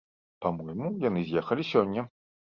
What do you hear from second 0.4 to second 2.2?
Па-мойму, яны з'ехалі сёння.